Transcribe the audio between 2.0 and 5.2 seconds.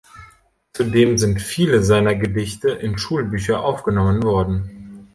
Gedichte in Schulbücher aufgenommen worden.